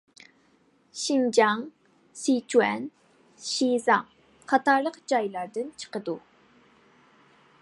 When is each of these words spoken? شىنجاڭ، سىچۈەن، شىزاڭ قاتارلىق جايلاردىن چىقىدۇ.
شىنجاڭ، 1.01 1.61
سىچۈەن، 2.21 2.89
شىزاڭ 3.51 4.11
قاتارلىق 4.53 5.01
جايلاردىن 5.15 5.73
چىقىدۇ. 5.85 6.21